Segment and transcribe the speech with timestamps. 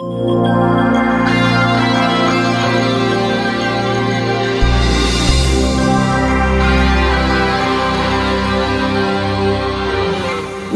[0.00, 0.37] Thank you.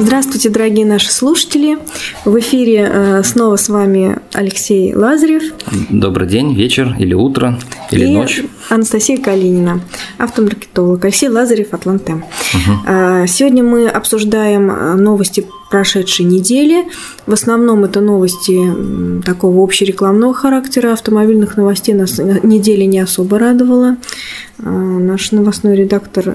[0.04, 1.78] Здравствуйте, дорогие наши слушатели.
[2.24, 5.44] В эфире э, снова с вами Алексей Лазарев.
[5.90, 7.56] Добрый день, вечер или утро,
[7.92, 8.42] или и ночь.
[8.68, 9.80] Анастасия Калинина,
[10.18, 11.04] автомаркетолог.
[11.04, 12.24] Алексей Лазарев, Атлантем.
[12.52, 13.28] Угу.
[13.28, 16.84] Сегодня мы обсуждаем э, новости прошедшей недели.
[17.26, 18.58] В основном это новости
[19.24, 20.94] такого общерекламного характера.
[20.94, 23.96] Автомобильных новостей нас неделя не особо радовала.
[24.58, 26.34] Наш новостной редактор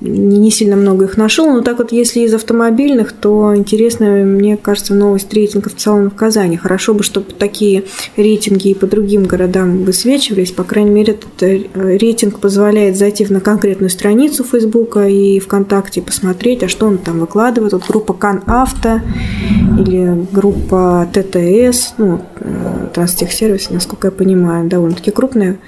[0.00, 4.94] не сильно много их нашел, но так вот, если из автомобильных, то интересная, мне кажется,
[4.94, 6.56] новость рейтингов в целом в Казани.
[6.56, 7.84] Хорошо бы, чтобы такие
[8.16, 10.52] рейтинги и по другим городам высвечивались.
[10.52, 16.62] По крайней мере, этот э, рейтинг позволяет зайти на конкретную страницу Фейсбука и ВКонтакте посмотреть,
[16.62, 17.72] а что он там выкладывает.
[17.72, 19.00] Вот группа Кан Авто
[19.78, 25.58] или группа ТТС, ну, э, Транстехсервис, насколько я понимаю, довольно-таки крупная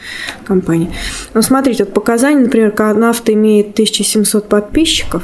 [0.47, 0.91] компания.
[1.35, 5.23] Но смотрите, вот по Казани, например, Кан Авто имеет 1700 700 подписчиков.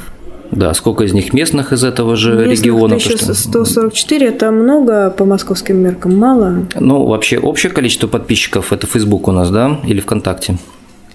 [0.51, 2.95] Да, сколько из них местных из этого же местных региона?
[2.95, 6.65] 1144 это много по московским меркам, мало?
[6.75, 10.57] Ну, вообще общее количество подписчиков это Facebook у нас, да, или ВКонтакте?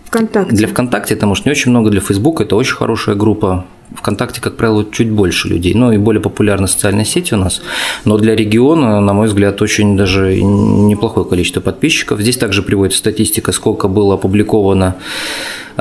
[0.06, 0.56] ВКонтакте.
[0.56, 3.64] Для ВКонтакте это, может, не очень много, для Facebook это очень хорошая группа.
[3.94, 7.62] ВКонтакте, как правило, чуть больше людей, ну и более популярна социальная сеть у нас.
[8.04, 12.20] Но для региона, на мой взгляд, очень даже неплохое количество подписчиков.
[12.20, 14.96] Здесь также приводится статистика, сколько было опубликовано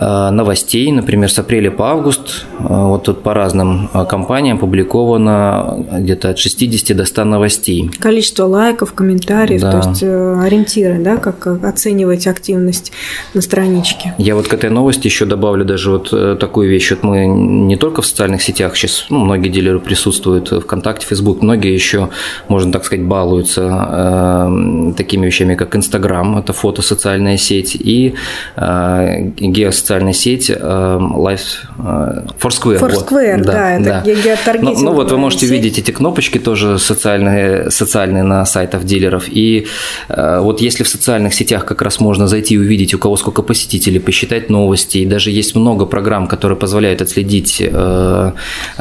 [0.05, 6.30] новостей, например, с апреля по август, э, вот тут по разным э, компаниям опубликовано где-то
[6.30, 7.92] от 60 до 100 новостей.
[8.00, 9.72] Количество лайков, комментариев, да.
[9.72, 12.92] то есть ориентиры, да, как оценивать активность
[13.33, 14.14] на страничке.
[14.17, 16.92] Я вот к этой новости еще добавлю даже вот такую вещь.
[16.92, 21.73] Вот мы не только в социальных сетях сейчас, ну, многие дилеры присутствуют ВКонтакте, Фейсбук, многие
[21.73, 22.09] еще,
[22.47, 28.16] можно так сказать, балуются э, такими вещами, как Инстаграм, это фото, социальная сеть, и
[28.55, 32.80] э, геос социальная сеть эм, Life э, Foursquare.
[32.80, 33.45] Foursquare, вот.
[33.45, 34.59] да, да, это да.
[34.61, 35.52] Ну, ну вот вы можете сеть.
[35.52, 39.23] видеть эти кнопочки тоже социальные, социальные на сайтах дилеров.
[39.27, 39.65] И
[40.09, 43.41] э, вот если в социальных сетях как раз можно зайти и увидеть, у кого сколько
[43.41, 48.31] посетителей, посчитать новости, и даже есть много программ, которые позволяют отследить э,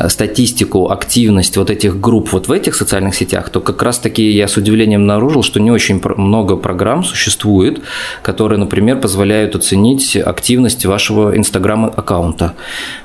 [0.09, 4.47] статистику, активность вот этих групп вот в этих социальных сетях, то как раз таки я
[4.47, 7.81] с удивлением обнаружил, что не очень много программ существует,
[8.21, 12.55] которые, например, позволяют оценить активность вашего инстаграм-аккаунта.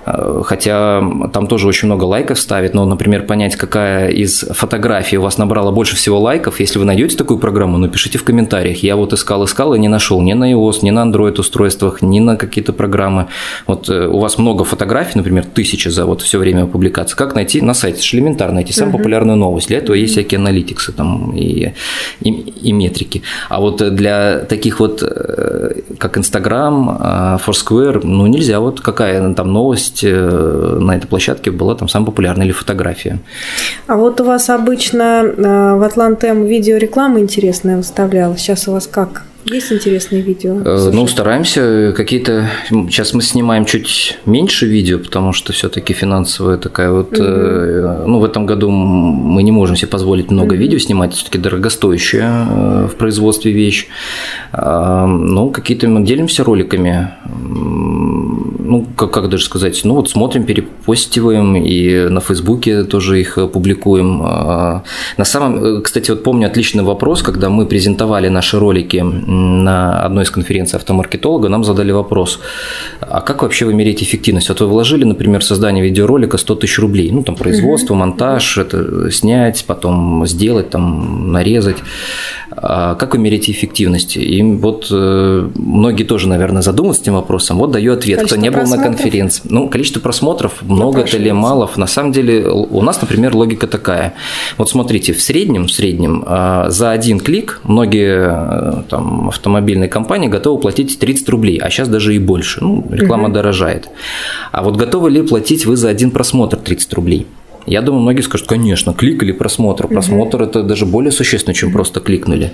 [0.05, 5.21] Э, хотя там тоже очень много лайков ставит, но, например, понять, какая из фотографий у
[5.21, 8.83] вас набрала больше всего лайков, если вы найдете такую программу, напишите в комментариях.
[8.83, 12.19] Я вот искал, искал и не нашел ни на iOS, ни на Android устройствах, ни
[12.19, 13.27] на какие-то программы.
[13.67, 17.15] Вот э, у вас много фотографий, например, тысячи за вот все время публикации.
[17.15, 17.93] Как найти на сайте?
[17.93, 18.97] Это элементарно найти самую uh-huh.
[18.97, 19.67] популярную новость.
[19.67, 21.73] Для этого есть всякие аналитиксы там и,
[22.21, 23.21] и, и метрики.
[23.49, 27.72] А вот для таких вот, э, как Instagram, Foursquare,
[28.03, 28.59] ну нельзя.
[28.59, 33.19] Вот какая там новость э, на этой площадке была там самая популярная или фотография.
[33.87, 38.39] А вот у вас обычно э, в Атлантем видеореклама интересная выставлялась.
[38.39, 39.23] Сейчас у вас как?
[39.45, 40.61] Есть интересные видео?
[40.63, 42.49] Э, ну, стараемся какие-то...
[42.69, 47.11] Сейчас мы снимаем чуть меньше видео, потому что все таки финансовая такая вот...
[47.13, 48.07] Угу.
[48.07, 50.61] Ну, в этом году мы не можем себе позволить много угу.
[50.61, 53.87] видео снимать, все таки дорогостоящая в производстве вещь.
[54.53, 57.09] Ну, какие-то мы делимся роликами
[58.73, 64.21] ну, как, как даже сказать, ну вот смотрим, перепостиваем, и на Фейсбуке тоже их публикуем.
[64.23, 64.83] А,
[65.17, 70.31] на самом, кстати, вот помню отличный вопрос, когда мы презентовали наши ролики на одной из
[70.31, 72.39] конференций автомаркетолога, нам задали вопрос,
[72.99, 74.49] а как вообще вы меряете эффективность?
[74.49, 79.11] Вот вы вложили, например, в создание видеоролика 100 тысяч рублей, ну, там, производство, монтаж, это
[79.11, 81.77] снять, потом сделать, там, нарезать.
[82.55, 84.17] А как меряете эффективность?
[84.17, 87.57] И вот э, многие тоже, наверное, задумываются этим вопросом.
[87.57, 88.19] Вот даю ответ.
[88.19, 89.41] Количество Кто не был на конференции.
[89.45, 91.69] Ну, количество просмотров, много это или мало.
[91.75, 94.13] На самом деле у нас, например, логика такая.
[94.57, 100.27] Вот смотрите, в среднем, в среднем а, за один клик многие э, там, автомобильные компании
[100.27, 102.63] готовы платить 30 рублей, а сейчас даже и больше.
[102.63, 103.33] Ну, реклама угу.
[103.33, 103.89] дорожает.
[104.51, 107.27] А вот готовы ли платить вы за один просмотр 30 рублей?
[107.65, 109.87] Я думаю, многие скажут, конечно, клик или просмотр.
[109.87, 110.45] Просмотр угу.
[110.45, 112.53] это даже более существенно, чем просто кликнули.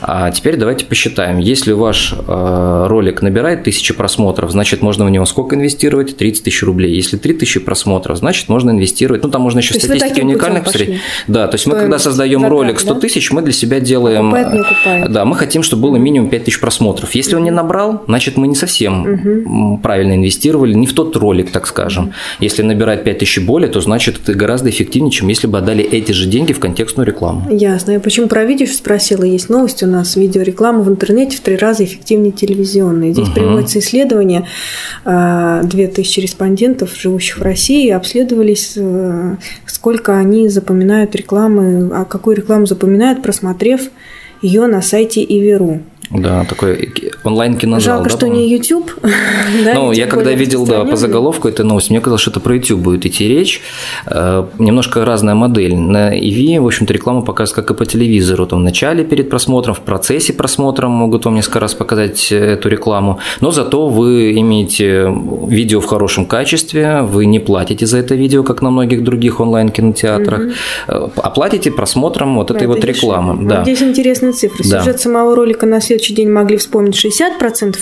[0.00, 1.38] А теперь давайте посчитаем.
[1.38, 6.16] Если ваш э, ролик набирает тысячи просмотров, значит, можно в него сколько инвестировать?
[6.16, 6.94] 30 тысяч рублей.
[6.94, 9.22] Если 3 тысячи просмотров, значит, можно инвестировать.
[9.22, 11.00] Ну, там можно еще статистики уникальных посмотреть.
[11.26, 14.30] Да, то есть мы когда создаем ролик 100 тысяч, мы для себя делаем.
[14.30, 15.12] Покупает, не окупает.
[15.12, 17.14] Да, мы хотим, чтобы было минимум 5 тысяч просмотров.
[17.14, 19.78] Если он не набрал, значит, мы не совсем угу.
[19.78, 22.04] правильно инвестировали, не в тот ролик, так скажем.
[22.04, 22.12] Угу.
[22.40, 26.12] Если набирает 5 тысяч более, то значит, это гораздо эффективнее, чем если бы отдали эти
[26.12, 27.46] же деньги в контекстную рекламу.
[27.50, 27.90] Ясно.
[27.90, 29.22] Я почему про видео спросила?
[29.22, 30.16] Есть новость у нас.
[30.16, 33.12] Видеореклама в интернете в три раза эффективнее телевизионной.
[33.12, 33.34] Здесь угу.
[33.34, 34.46] приводится исследование.
[35.04, 39.36] 2000 респондентов, живущих в России, обследовались, э,
[39.66, 43.82] сколько они запоминают рекламы, а какую рекламу запоминают, просмотрев
[44.40, 45.82] ее на сайте Иверу.
[46.10, 46.90] Да, такой
[47.28, 47.96] онлайн-кинозал.
[47.96, 48.90] Жалко, да, что не YouTube.
[49.64, 52.54] да, ну, я когда видел да, по заголовку этой новости, мне казалось, что это про
[52.54, 53.60] YouTube будет идти речь.
[54.06, 55.76] Э, немножко разная модель.
[55.76, 58.46] На EV, в общем-то, реклама показывает, как и по телевизору.
[58.46, 62.68] Там в начале перед просмотром, в процессе просмотра могут вам несколько раз показать э, эту
[62.68, 63.18] рекламу.
[63.40, 65.14] Но зато вы имеете
[65.46, 70.40] видео в хорошем качестве, вы не платите за это видео, как на многих других онлайн-кинотеатрах,
[70.40, 71.12] угу.
[71.16, 73.48] а платите просмотром вот этой вот рекламы.
[73.48, 73.62] Да.
[73.62, 74.64] Здесь интересные цифры.
[74.68, 74.80] Да.
[74.80, 77.17] Сюжет самого ролика на след следующий день могли вспомнить 60%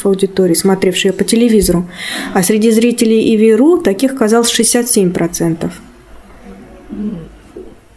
[0.05, 1.88] аудитории, смотревшей по телевизору,
[2.35, 5.71] а среди зрителей ИВИРУ таких оказалось 67%.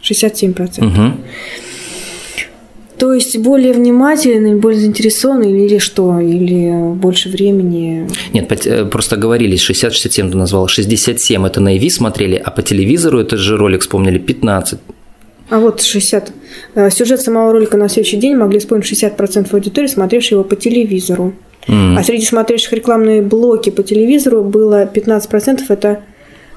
[0.02, 0.86] 67%.
[0.86, 1.18] Угу.
[3.00, 6.20] То есть более внимательный, более заинтересованный или что?
[6.20, 8.10] Или больше времени?
[8.34, 10.68] Нет, э, просто говорили, 60-67 ты назвал.
[10.68, 14.80] 67 это на ИВИ смотрели, а по телевизору этот же ролик вспомнили 15.
[15.50, 16.34] А вот 60.
[16.80, 21.34] Э, сюжет самого ролика на следующий день могли вспомнить 60% аудитории, смотревшей его по телевизору.
[21.68, 21.98] Mm.
[21.98, 26.00] А среди смотревших рекламные блоки по телевизору было 15% это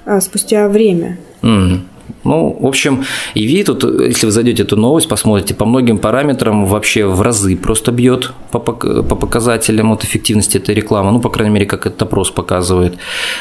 [0.05, 1.19] а, спустя время.
[1.43, 1.81] Mm.
[2.25, 3.05] Ну, в общем,
[3.35, 7.91] EV тут, если вы зайдете эту новость, посмотрите, по многим параметрам вообще в разы просто
[7.93, 12.31] бьет по, по показателям вот эффективности этой рекламы, ну, по крайней мере, как этот опрос
[12.31, 12.95] показывает.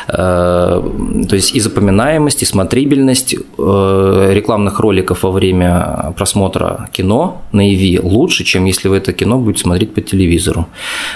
[0.07, 0.81] Э,
[1.29, 7.99] то есть и запоминаемость, и смотрибельность э, рекламных роликов во время просмотра кино на EV
[8.01, 10.65] лучше, чем если вы это кино будете смотреть по телевизору.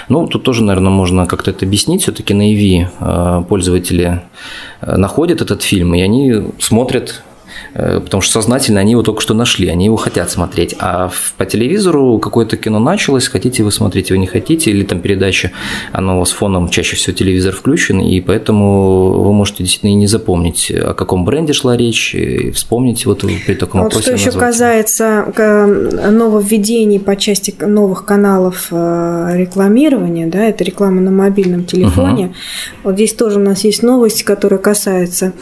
[0.08, 2.02] Ну, тут тоже, наверное, можно как-то это объяснить.
[2.02, 4.20] Все-таки на EV э, пользователи
[4.82, 7.22] находят этот фильм, и они смотрят
[7.76, 10.74] потому что сознательно они его только что нашли, они его хотят смотреть.
[10.78, 15.52] А по телевизору какое-то кино началось, хотите вы смотрите, вы не хотите, или там передача,
[15.92, 20.06] оно у вас фоном, чаще всего телевизор включен, и поэтому вы можете действительно и не
[20.06, 25.32] запомнить, о каком бренде шла речь, и вспомнить вот при таком вот Что еще касается
[25.36, 32.26] э, нововведений по части новых каналов э, рекламирования, да, это реклама на мобильном телефоне.
[32.26, 32.34] Угу.
[32.84, 35.32] Вот здесь тоже у нас есть новость, которая касается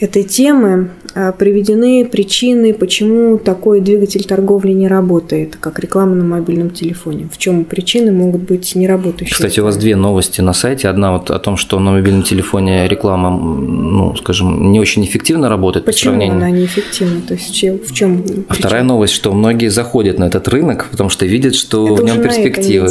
[0.00, 0.90] этой темы.
[1.38, 7.28] Приведены приведены причины, почему такой двигатель торговли не работает, как реклама на мобильном телефоне.
[7.32, 9.34] В чем причины могут быть неработающие?
[9.34, 10.88] Кстати, у вас две новости на сайте.
[10.88, 15.86] Одна вот о том, что на мобильном телефоне реклама, ну, скажем, не очень эффективно работает.
[15.86, 16.36] Почему по сравнению...
[16.36, 17.20] она неэффективна?
[17.26, 18.24] То есть в чем?
[18.48, 22.04] А вторая новость, что многие заходят на этот рынок, потому что видят, что Это в
[22.04, 22.88] нем перспективы.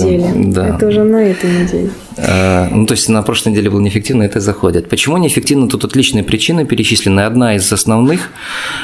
[0.53, 0.75] Да.
[0.75, 1.89] Это уже на этой неделе.
[2.17, 4.89] А, ну, то есть на прошлой неделе было неэффективно, это заходит.
[4.89, 5.67] Почему неэффективно?
[5.67, 7.21] Тут отличные причины перечислены.
[7.21, 8.31] Одна из основных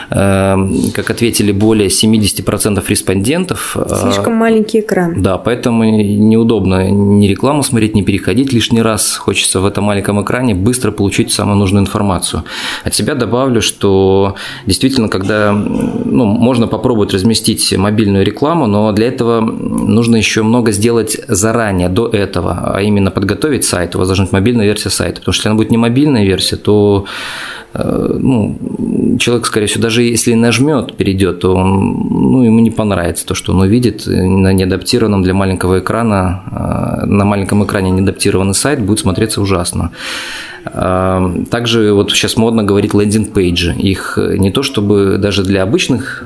[0.09, 3.75] Эм, как ответили более 70% респондентов.
[3.75, 5.21] Э, Слишком маленький экран.
[5.21, 9.15] Да, поэтому неудобно ни рекламу смотреть, ни переходить лишний раз.
[9.15, 12.43] Хочется в этом маленьком экране быстро получить самую нужную информацию.
[12.83, 14.35] От себя добавлю, что
[14.67, 21.17] действительно, когда ну, можно попробовать разместить мобильную рекламу, но для этого нужно еще много сделать
[21.27, 23.22] заранее, до этого, а именно подготовить
[23.65, 23.95] сайт.
[23.95, 26.55] У вас должна быть мобильная версия сайта, потому что если она будет не мобильная версия,
[26.55, 27.05] то
[27.73, 33.25] Э, ну, человек, скорее всего, даже если нажмет, перейдет, то он, ну, ему не понравится
[33.25, 38.81] то, что он увидит на неадаптированном для маленького экрана, э, на маленьком экране неадаптированный сайт
[38.81, 39.91] будет смотреться ужасно.
[40.65, 43.75] Э, также вот сейчас модно говорить landing page и.
[43.77, 46.25] Их не то чтобы даже для обычных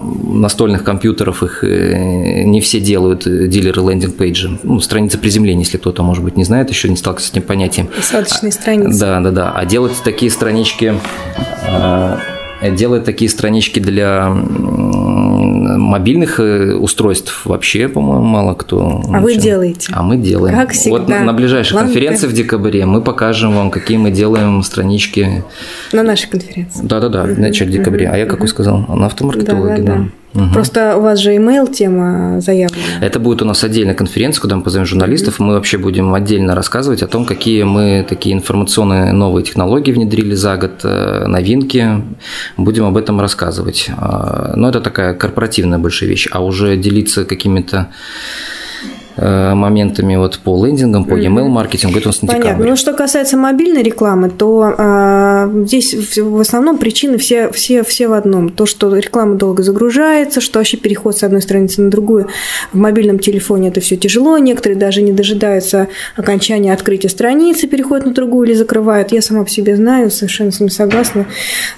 [0.00, 4.58] настольных компьютеров их э, не все делают э, дилеры landing page и.
[4.62, 7.88] Ну, страница приземления, если кто-то, может быть, не знает, еще не сталкивался с этим понятием.
[7.88, 8.98] Посадочные страницы.
[8.98, 9.52] Да, да, да.
[9.52, 10.94] А делать такие странички
[11.66, 12.16] э,
[12.68, 14.28] делать такие странички для
[15.80, 19.02] мобильных э, устройств вообще, по-моему, мало кто.
[19.12, 19.92] А вы делаете?
[19.92, 20.54] А мы делаем.
[20.54, 20.98] Как всегда.
[20.98, 21.92] Вот на, на ближайшей Лампы.
[21.92, 25.44] конференции в декабре мы покажем вам, какие мы делаем странички.
[25.92, 26.80] На нашей конференции.
[26.82, 28.10] Да-да-да, в начале декабря.
[28.12, 28.84] А я какой сказал?
[28.88, 29.94] На автомаркетологии, да.
[29.94, 30.08] да, да.
[30.34, 30.52] Угу.
[30.52, 32.82] Просто у вас же email тема заявлена.
[33.00, 36.54] Это будет у нас отдельная конференция, куда мы позовем журналистов, и мы вообще будем отдельно
[36.54, 42.04] рассказывать о том, какие мы такие информационные новые технологии внедрили за год, э, новинки.
[42.56, 43.90] Будем об этом рассказывать.
[43.96, 47.88] А, но это такая корпоративная большая вещь, а уже делиться какими-то
[49.20, 52.50] моментами вот по лендингам, по e-mail маркетингу, это у нас на Понятно.
[52.50, 52.68] декабрь.
[52.70, 58.08] Ну, что касается мобильной рекламы, то а, здесь в, в основном причины все, все, все
[58.08, 58.48] в одном.
[58.48, 62.28] То, что реклама долго загружается, что вообще переход с одной страницы на другую
[62.72, 64.38] в мобильном телефоне это все тяжело.
[64.38, 69.12] Некоторые даже не дожидаются окончания открытия страницы, переходят на другую или закрывают.
[69.12, 71.26] Я сама по себе знаю, совершенно с ним согласна.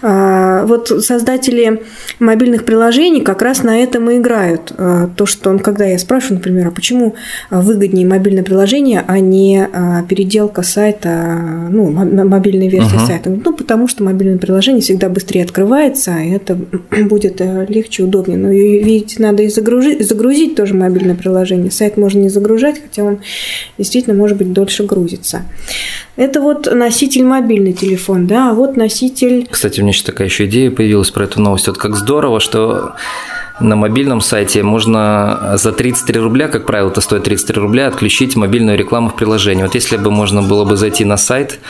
[0.01, 1.83] А, вот создатели
[2.19, 4.73] мобильных приложений как раз на этом и играют.
[4.77, 7.15] А, то, что он, когда я спрашиваю, например, а почему
[7.51, 13.07] выгоднее мобильное приложение, а не а, переделка сайта, ну, мобильной версии uh-huh.
[13.07, 13.31] сайта?
[13.31, 16.59] Ну, потому что мобильное приложение всегда быстрее открывается, и это
[17.03, 18.39] будет э, легче, удобнее.
[18.39, 21.71] Но, видите, надо и загрузить, загрузить тоже мобильное приложение.
[21.71, 23.21] Сайт можно не загружать, хотя он
[23.79, 25.43] действительно, может быть, дольше грузится.
[26.17, 29.47] Это вот носитель мобильный телефон, да, а вот носитель...
[29.51, 31.69] Кстати, у меня сейчас такая еще идея появилась про эту новость.
[31.69, 32.95] Вот как здорово, что
[33.63, 38.77] на мобильном сайте можно за 33 рубля, как правило, это стоит 33 рубля, отключить мобильную
[38.79, 39.63] рекламу в приложении.
[39.63, 41.61] Вот если бы можно было бы зайти на сайт,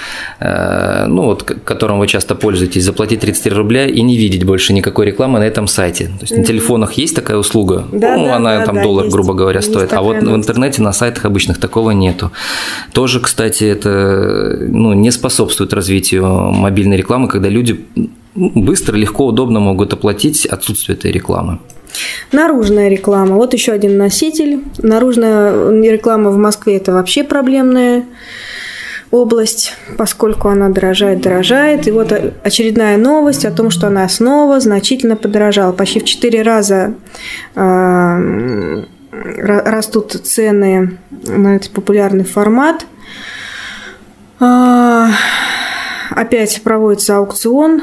[0.40, 5.06] э, ну вот, которым вы часто пользуетесь, заплатить 33 рубля и не видеть больше никакой
[5.06, 6.06] рекламы на этом сайте.
[6.06, 6.38] То есть mm-hmm.
[6.38, 9.14] на телефонах есть такая услуга, да, ну, да, она да, там да, доллар, есть.
[9.14, 9.92] грубо говоря, есть стоит.
[9.92, 12.32] А вот в интернете на сайтах обычных такого нету.
[12.92, 17.80] Тоже, кстати, это ну, не способствует развитию мобильной рекламы, когда люди
[18.34, 21.58] быстро, легко, удобно могут оплатить отсутствие этой рекламы.
[22.32, 23.36] Наружная реклама.
[23.36, 24.62] Вот еще один носитель.
[24.78, 28.04] Наружная реклама в Москве– это вообще проблемная
[29.12, 31.86] область, поскольку она дорожает, дорожает.
[31.86, 35.72] И вот очередная новость о том, что она снова значительно подорожала.
[35.72, 36.94] Почти в 4 раза
[37.54, 42.86] э, растут цены на этот популярный формат.
[44.40, 45.08] Э,
[46.10, 47.82] опять проводится аукцион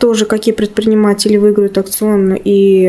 [0.00, 2.88] кто же, какие предприниматели выиграют акционно и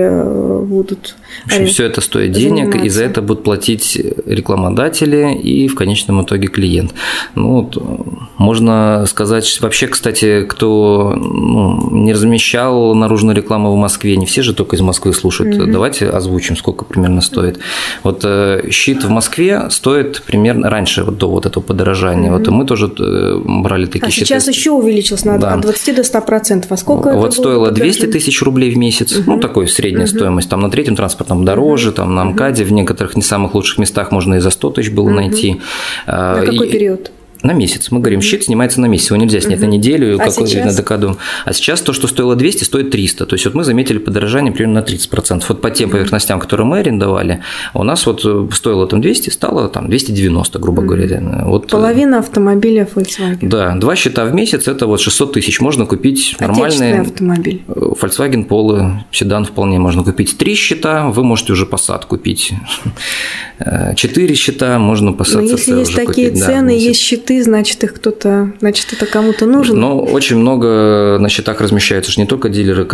[0.63, 2.85] будут в общем, все это стоит денег, заниматься.
[2.85, 6.93] и за это будут платить рекламодатели и в конечном итоге клиент.
[7.35, 7.77] Ну, вот,
[8.41, 14.53] можно сказать, вообще, кстати, кто ну, не размещал наружную рекламу в Москве, не все же
[14.53, 15.55] только из Москвы слушают.
[15.55, 15.71] Угу.
[15.71, 17.59] Давайте озвучим, сколько примерно стоит.
[18.03, 18.25] Вот
[18.69, 22.31] щит в Москве стоит примерно раньше, вот до вот этого подорожания.
[22.31, 22.39] Угу.
[22.39, 22.87] Вот мы тоже
[23.45, 24.25] брали такие а щиты.
[24.25, 25.53] сейчас еще увеличилось на да.
[25.53, 26.71] от 20 до 100 процентов.
[26.71, 29.33] А сколько Вот стоило 200 тысяч рублей в месяц, угу.
[29.33, 30.15] ну, такой средняя угу.
[30.15, 30.49] стоимость.
[30.49, 34.35] Там на третьем транспортном дороже, там на МКАДе в некоторых не самых лучших местах можно
[34.35, 35.61] и за 100 тысяч было найти.
[36.07, 37.11] На какой и, период?
[37.43, 37.89] На месяц.
[37.91, 39.67] Мы говорим, щит снимается на месяц, его нельзя снять угу.
[39.67, 40.65] на неделю, а какой сейчас?
[40.65, 41.17] на декаду.
[41.45, 43.25] А сейчас то, что стоило 200, стоит 300.
[43.25, 45.43] То есть вот мы заметили подорожание примерно на 30%.
[45.47, 45.97] Вот по тем угу.
[45.97, 47.41] поверхностям, которые мы арендовали,
[47.73, 48.21] у нас вот
[48.53, 50.87] стоило там 200, стало там 290, грубо угу.
[50.89, 51.21] говоря.
[51.45, 53.39] Вот, Половина автомобиля Volkswagen.
[53.41, 55.59] Да, два счета в месяц– это вот 600 тысяч.
[55.61, 57.63] Можно купить нормальный автомобиль.
[57.67, 60.37] Volkswagen Polo, седан вполне можно купить.
[60.37, 62.53] Три счета, вы можете уже Passat купить.
[63.95, 66.43] Четыре счета, можно Passat Но если есть такие купить.
[66.43, 69.75] цены, да, есть счета счеты, значит, их кто-то, значит, это кому-то нужно.
[69.75, 72.87] Но очень много на счетах размещаются же не только дилеры,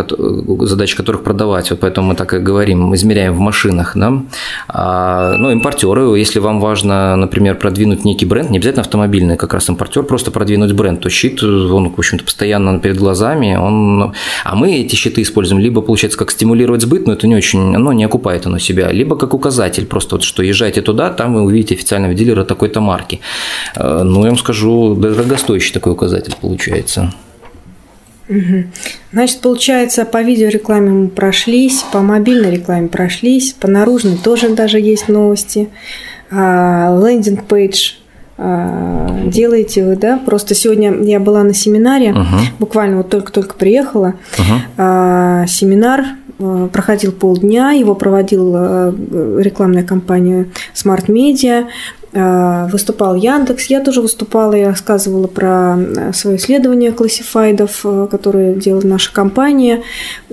[0.62, 4.22] задача которых продавать, вот поэтому мы так и говорим, измеряем в машинах, да,
[4.68, 9.70] а, ну, импортеры, если вам важно, например, продвинуть некий бренд, не обязательно автомобильный, как раз
[9.70, 14.14] импортер, просто продвинуть бренд, то щит, он, в общем-то, постоянно перед глазами, он,
[14.44, 17.94] а мы эти щиты используем либо, получается, как стимулировать сбыт, но это не очень, оно
[17.94, 21.76] не окупает оно себя, либо как указатель, просто вот, что езжайте туда, там вы увидите
[21.76, 23.20] официального дилера такой-то марки.
[23.76, 27.14] Ну, я вам скажу, дорогостоящий такой указатель получается.
[28.28, 28.66] Угу.
[29.14, 35.08] Значит, получается, по видеорекламе мы прошлись, по мобильной рекламе прошлись, по наружной тоже даже есть
[35.08, 35.70] новости.
[36.30, 37.94] А, лендинг-пейдж
[38.38, 40.18] а, делаете вы, да?
[40.18, 42.26] Просто сегодня я была на семинаре, uh
[42.60, 44.16] буквально вот только-только приехала.
[44.38, 46.06] uh семинар
[46.38, 48.94] а, проходил полдня, его проводила
[49.40, 51.68] рекламная компания Smart Media.
[52.14, 58.56] Э, выступал Яндекс, я тоже выступала и рассказывала про э, свое исследование классифайдов, э, которые
[58.56, 59.84] делает наша компания,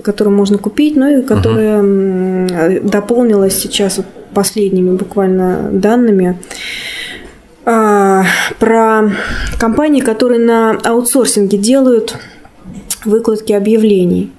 [0.01, 2.35] которые можно купить, ну и которая uh
[2.81, 3.99] дополнилась сейчас
[4.33, 6.37] последними буквально данными.
[7.63, 9.11] Про
[9.59, 12.15] компании, которые на аутсорсинге делают
[13.03, 14.31] выкладки объявлений.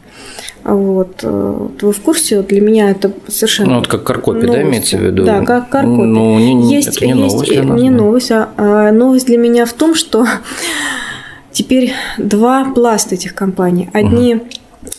[0.67, 1.21] Вот.
[1.23, 2.43] Э, вы в курсе?
[2.43, 3.71] Для меня это совершенно...
[3.71, 5.25] Ну, вот как каркопи, да, имеется в виду?
[5.25, 6.03] Да, как каркопи.
[6.03, 7.81] Ну, не, есть, это не есть, новость для нас.
[7.81, 10.27] Не новость, а, а новость для меня в том, что
[11.53, 13.89] теперь два пласта этих компаний.
[13.93, 14.45] Одни угу.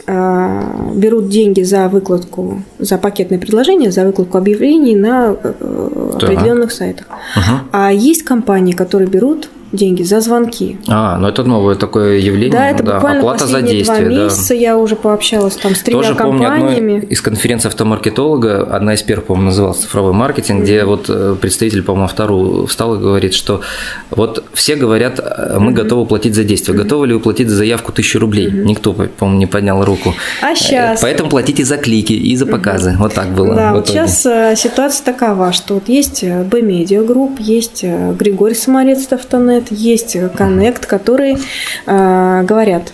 [0.08, 5.54] а, берут деньги за выкладку, за пакетное предложение, за выкладку объявлений на да.
[5.60, 7.08] Э, определенных сайтах.
[7.36, 7.56] Угу.
[7.74, 10.78] А есть компании, которые берут деньги за звонки.
[10.88, 12.52] А, ну это новое такое явление.
[12.52, 12.96] Да, это да.
[12.96, 14.06] буквально Оплата за действие.
[14.06, 14.56] Два месяца да.
[14.56, 16.78] я уже пообщалась там с тремя Тоже компаниями.
[16.78, 20.64] помню одну из конференций автомаркетолога, одна из первых, по-моему, называлась цифровой маркетинг, mm-hmm.
[20.64, 23.62] где вот э, представитель, по-моему, вторую встал и говорит, что
[24.10, 25.76] вот все говорят, э, мы mm-hmm.
[25.76, 26.76] готовы платить за действие.
[26.76, 26.84] Mm-hmm.
[26.84, 28.48] Готовы ли вы платить за заявку тысячу рублей?
[28.48, 28.64] Mm-hmm.
[28.64, 30.14] Никто, по-моему, не поднял руку.
[30.42, 31.02] А сейчас?
[31.02, 32.92] Поэтому платите за клики и за показы.
[32.92, 32.98] Mm-hmm.
[32.98, 33.56] Вот так было.
[33.56, 34.22] Да, вот сейчас
[34.60, 41.38] ситуация такова, что вот есть B-Media Group, есть Григорий Саморец Автонет, есть Connect, которые
[41.86, 42.94] э, говорят,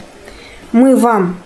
[0.71, 1.37] мы вам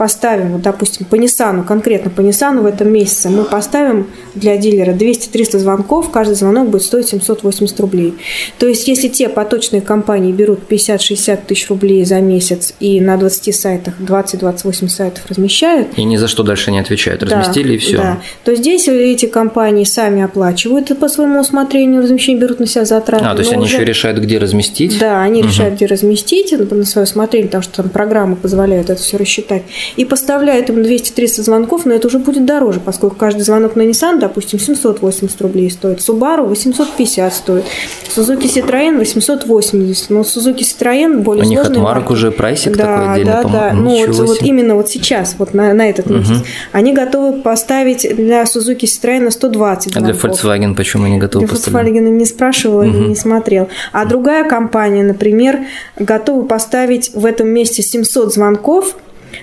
[0.00, 4.92] поставим, вот, допустим, по Nissan, конкретно по Nissan в этом месяце, мы поставим для дилера
[4.92, 8.14] 200-300 звонков, каждый звонок будет стоить 780 рублей.
[8.58, 13.54] То есть, если те поточные компании берут 50-60 тысяч рублей за месяц и на 20
[13.54, 15.88] сайтах, 20-28 сайтов размещают.
[15.98, 17.96] И ни за что дальше не отвечают, разместили да, и все.
[17.98, 18.20] Да.
[18.44, 23.26] То здесь эти компании сами оплачивают по своему усмотрению размещение берут на себя затраты.
[23.26, 23.74] А, то есть они уже...
[23.74, 24.98] еще решают, где разместить?
[24.98, 25.48] Да, они угу.
[25.48, 29.64] решают, где разместить на свое усмотрение, потому что там программы позволяют это все рассчитать
[29.96, 34.18] и поставляет ему 200-300 звонков, но это уже будет дороже, поскольку каждый звонок на Nissan,
[34.18, 37.64] допустим, 780 рублей стоит, Subaru 850 стоит,
[38.14, 43.12] Suzuki Citroёn 880, но Suzuki Citroёn более У них от марок уже прайсик да, такой
[43.12, 46.44] отдельно, Да, да, ну вот, вот именно вот сейчас, вот на, на этот месяц, угу.
[46.72, 49.96] они готовы поставить для Suzuki Citroёn 120 звонков.
[49.96, 51.92] А для Volkswagen почему они готовы для поставить?
[51.92, 52.98] Для Volkswagen не спрашивала угу.
[52.98, 53.68] не смотрел.
[53.92, 55.60] А другая компания, например,
[55.98, 58.96] готова поставить в этом месяце 700 звонков,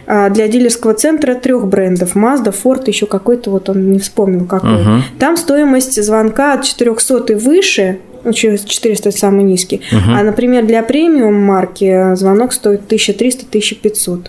[0.06, 4.82] для дилерского центра трех брендов Mazda, Ford, еще какой-то вот он не вспомнил какой.
[4.82, 5.04] Угу.
[5.20, 9.82] Там стоимость звонка от 400 и выше, ну, 400 самый низкий.
[9.92, 10.12] Угу.
[10.18, 14.28] А, например, для премиум марки звонок стоит 1300-1500.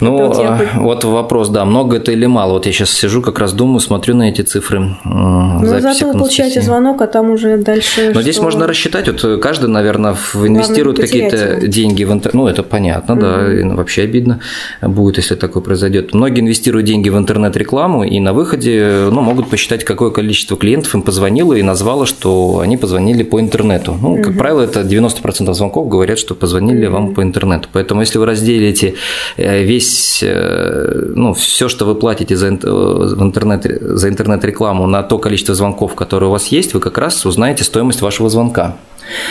[0.00, 0.70] Ну, вот, я...
[0.76, 2.52] вот вопрос, да, много это или мало?
[2.52, 4.96] Вот я сейчас сижу, как раз думаю, смотрю на эти цифры.
[5.04, 8.06] Ну, зато вы получаете звонок, а там уже дальше.
[8.06, 8.22] Но что...
[8.22, 12.34] здесь можно рассчитать, вот каждый, наверное, инвестирует какие-то деньги в интернет.
[12.34, 14.40] Ну, это понятно, mm да, и вообще обидно
[14.80, 16.14] будет, если такое произойдет.
[16.14, 21.02] Многие инвестируют деньги в интернет-рекламу, и на выходе ну, могут посчитать, какое количество клиентов им
[21.02, 23.96] позвонило и назвало, что они позвонили по интернету.
[24.00, 27.68] Ну, mm как правило, это 90% звонков говорят, что позвонили mm вам по интернету.
[27.72, 28.92] Поэтому, если вы разделите э,
[29.36, 35.18] весь весь, э, ну, все, что вы платите за, в интернет, за интернет-рекламу на то
[35.18, 38.76] количество звонков, которые у вас есть, вы как раз узнаете стоимость вашего звонка.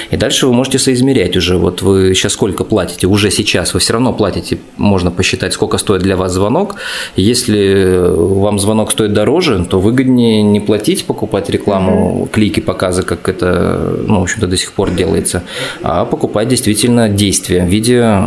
[0.09, 3.93] И дальше вы можете соизмерять уже, вот вы сейчас сколько платите, уже сейчас вы все
[3.93, 6.77] равно платите, можно посчитать, сколько стоит для вас звонок.
[7.15, 13.97] Если вам звонок стоит дороже, то выгоднее не платить, покупать рекламу, клики, показы, как это,
[14.07, 15.43] ну, в общем-то, до сих пор делается,
[15.83, 18.23] а покупать действительно действия в виде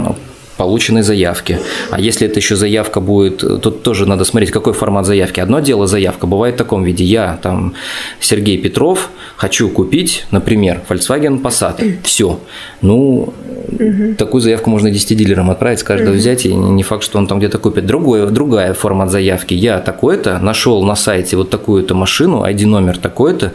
[0.61, 1.59] полученной заявки.
[1.90, 5.40] А если это еще заявка будет, тут тоже надо смотреть, какой формат заявки.
[5.40, 7.03] Одно дело заявка бывает в таком виде.
[7.03, 7.73] Я там
[8.20, 11.96] Сергей Петров, хочу купить, например, Volkswagen Passat.
[12.03, 12.38] Все.
[12.83, 13.33] Ну,
[13.73, 14.14] Угу.
[14.16, 16.18] Такую заявку можно 10 дилерам отправить, с каждого угу.
[16.18, 17.87] взять, и не факт, что он там где-то купит.
[17.87, 19.55] Другое, другая формат заявки.
[19.55, 23.53] Я такой-то нашел на сайте вот такую-то машину, ID-номер такой-то,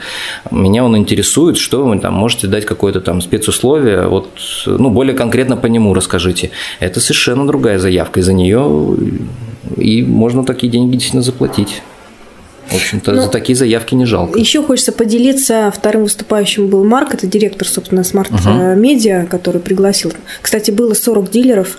[0.52, 4.30] меня он интересует, что вы там можете дать какое-то там спецусловие, вот,
[4.66, 6.52] ну, более конкретно по нему расскажите.
[6.80, 8.98] Это совершенно другая заявка, и за нее
[9.78, 11.82] и можно такие деньги действительно заплатить.
[12.70, 14.40] В общем-то, ну, за такие заявки не жалко.
[14.40, 15.72] Еще хочется поделиться.
[15.76, 20.14] Вторым выступающим был Марк, это директор, собственно, Smart uh Media, который пригласил.
[20.42, 21.78] Кстати, было 40 дилеров.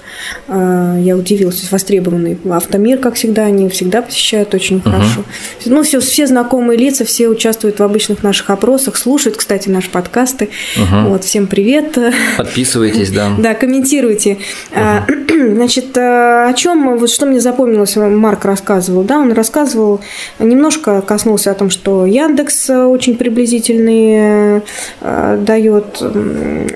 [0.49, 5.25] А, я удивилась, востребованный автомир, как всегда, они всегда посещают очень uh хорошо.
[5.65, 10.51] Ну, все, все знакомые лица, все участвуют в обычных наших опросах, слушают, кстати, наши подкасты.
[10.77, 11.99] uh Вот, всем привет.
[12.37, 13.33] Подписывайтесь, да.
[13.37, 14.39] Да, комментируйте.
[14.73, 15.03] э
[15.57, 20.01] Значит, о чем, вот что мне запомнилось, Марк рассказывал, да, он рассказывал
[20.39, 24.63] немножко немножко коснулся о том, что Яндекс э, очень приблизительный
[25.01, 26.03] э, дает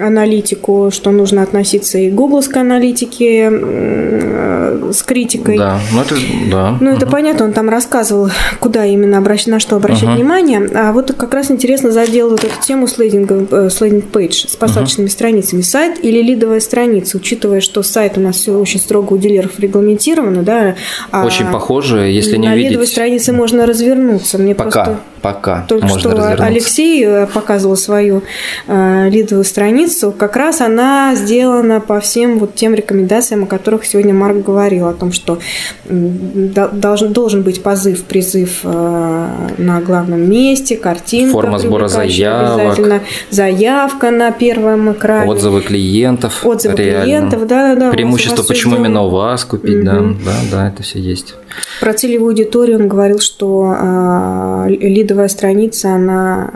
[0.01, 5.59] аналитику, что нужно относиться и к гугловской аналитике э, с критикой.
[5.59, 6.15] Да, ну это,
[6.51, 6.79] да.
[6.81, 7.13] Ну это угу.
[7.13, 10.15] понятно, он там рассказывал, куда именно обращать, на что обращать угу.
[10.15, 10.69] внимание.
[10.75, 15.13] А вот как раз интересно задел вот эту тему с landing page, с посадочными угу.
[15.13, 15.61] страницами.
[15.61, 20.43] Сайт или лидовая страница, учитывая, что сайт у нас все очень строго у дилеров регламентировано,
[20.43, 20.77] да.
[21.11, 22.65] А очень а похоже, если не видеть.
[22.65, 24.39] На лидовой странице можно развивать развернуться.
[24.39, 26.45] Мне пока, просто пока только можно что.
[26.45, 28.23] Алексей э, показывал свою
[28.67, 30.13] э, лидовую страницу.
[30.17, 34.95] Как раз она сделана по всем вот тем рекомендациям, о которых сегодня Марк говорил, о
[34.95, 35.39] том, что
[35.85, 41.33] должен, должен быть позыв, призыв э, на главном месте, картинка.
[41.33, 43.03] Форма сбора заявок.
[43.31, 45.31] Заявка на первом экране.
[45.31, 46.45] Отзывы клиентов.
[46.45, 47.05] Отзывы реально.
[47.05, 47.91] клиентов, да, да.
[47.91, 49.85] Преимущество, почему именно у вас купить, угу.
[49.85, 51.35] да, да, да, это все есть.
[51.81, 56.51] Про целевую аудиторию он говорил, что а, лид видовая страница, она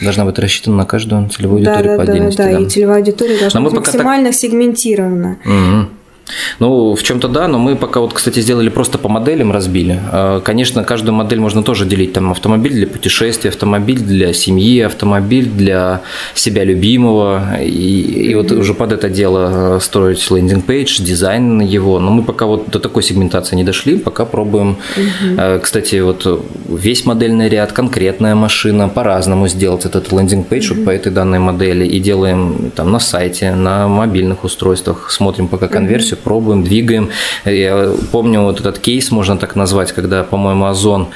[0.00, 2.38] должна быть рассчитана на каждую целевую аудиторию да, по да, отдельности.
[2.38, 4.34] Да, да, и целевая аудитория должна быть максимально так...
[4.34, 5.36] сегментирована.
[5.44, 5.97] Угу.
[6.58, 10.00] Ну, в чем-то да, но мы пока вот, кстати, сделали просто по моделям разбили.
[10.12, 12.12] А, конечно, каждую модель можно тоже делить.
[12.12, 16.02] Там автомобиль для путешествий, автомобиль для семьи, автомобиль для
[16.34, 17.58] себя любимого.
[17.60, 21.98] И, и вот уже под это дело э, строить landing page, дизайн его.
[22.00, 24.78] Но мы пока вот до такой сегментации не дошли, пока пробуем.
[24.96, 25.60] Угу.
[25.62, 30.80] Кстати, вот весь модельный ряд, конкретная машина, по-разному сделать этот landing page угу.
[30.80, 31.86] вот по этой данной модели.
[31.86, 37.10] И делаем там на сайте, на мобильных устройствах, смотрим пока конверсию, пробуем, двигаем.
[37.44, 41.08] Я помню вот этот кейс, можно так назвать, когда, по-моему, Озон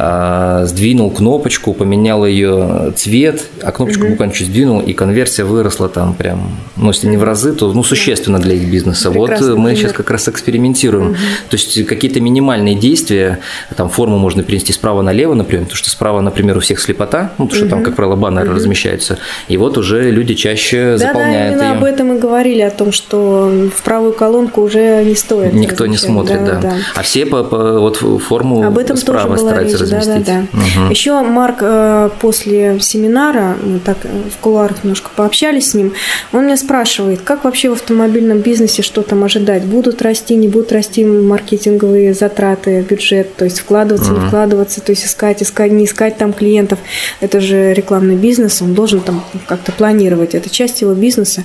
[0.00, 4.10] а, сдвинул кнопочку, поменял ее цвет, а кнопочку угу.
[4.10, 7.82] буквально чуть сдвинул, и конверсия выросла там прям, ну, если не в разы, то ну,
[7.82, 9.10] существенно для их бизнеса.
[9.10, 9.76] Прекрасный вот мы пример.
[9.76, 11.08] сейчас как раз экспериментируем.
[11.08, 11.16] Угу.
[11.50, 13.40] То есть какие-то минимальные действия,
[13.76, 17.46] там форму можно перенести справа налево, например, потому что справа, например, у всех слепота, ну,
[17.46, 17.70] потому что угу.
[17.70, 18.56] там, как правило, баннеры угу.
[18.56, 21.76] размещаются, и вот уже люди чаще да, заполняют да, ее.
[21.76, 25.52] об этом и говорили, о том, что в правую колонку уже не стоит.
[25.52, 26.60] Никто не смотрит, да, да.
[26.60, 26.76] да.
[26.94, 30.24] А все по, по вот форму об этом справа тоже стараются речь, разместить.
[30.24, 30.82] Да, да, да.
[30.82, 30.90] Угу.
[30.90, 35.92] Еще Марк э, после семинара, мы так э, в кулуарах немножко пообщались с ним,
[36.32, 39.64] он меня спрашивает, как вообще в автомобильном бизнесе что там ожидать?
[39.64, 44.20] Будут расти, не будут расти маркетинговые затраты, бюджет, то есть вкладываться, угу.
[44.20, 46.78] не вкладываться, то есть искать, искать, не искать там клиентов.
[47.20, 50.34] Это же рекламный бизнес, он должен там как-то планировать.
[50.34, 51.42] Это часть его бизнеса.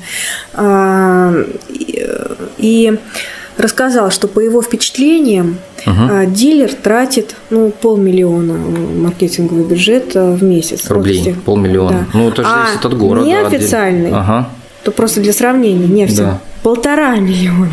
[0.53, 1.33] А,
[2.89, 2.99] и
[3.57, 6.25] рассказал, что по его впечатлениям угу.
[6.27, 10.89] дилер тратит ну, полмиллиона маркетинговый бюджет а, в месяц.
[10.89, 12.07] Рублей, вот, полмиллиона.
[12.11, 12.17] Да.
[12.17, 13.27] Ну, это же а зависит от города.
[13.27, 14.49] неофициальный, ага.
[14.83, 16.17] то просто для сравнения, нефть.
[16.17, 17.69] Да полтора миллиона.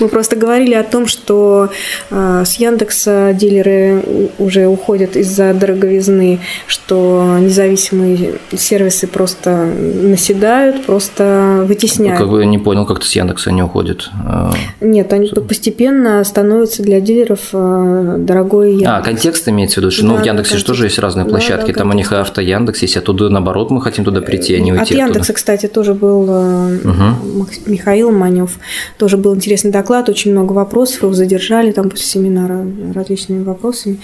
[0.00, 1.70] Мы просто говорили о том, что
[2.10, 4.02] э, с Яндекса дилеры
[4.38, 12.18] уже уходят из-за дороговизны, что независимые сервисы просто наседают, просто вытесняют.
[12.18, 14.10] Как бы не понял, как-то с Яндекса не уходят.
[14.26, 18.90] А, Нет, они постепенно становятся для дилеров э, дорогой Яндекс.
[18.90, 21.24] А, контекст имеется в виду, что ну, да, ну, в Яндексе же тоже есть разные
[21.24, 24.60] площадки, да, там у них авто Яндекс есть, оттуда наоборот мы хотим туда прийти, а
[24.60, 25.32] не уйти От Яндекса, оттуда.
[25.32, 27.48] кстати, тоже был угу.
[27.66, 28.58] Михаил Манев.
[28.98, 33.98] Тоже был интересный доклад, очень много вопросов, его задержали там после семинара различными вопросами.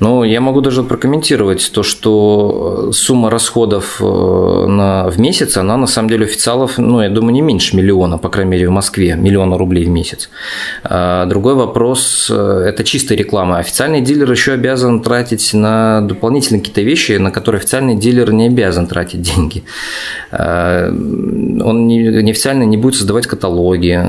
[0.00, 5.76] Ну, я могу даже прокомментировать то, что э, сумма расходов э, на, в месяц, она
[5.76, 9.14] на самом деле официалов, ну, я думаю, не меньше миллиона, по крайней мере, в Москве,
[9.14, 10.30] миллиона рублей в месяц.
[10.84, 13.58] А другой вопрос э,– это чистая реклама.
[13.58, 18.86] Официальный дилер еще обязан тратить на дополнительные какие-то вещи, на которые официальный дилер не обязан
[18.86, 19.64] тратить деньги.
[20.30, 24.00] А, он неофициально не будет создавать каталоги,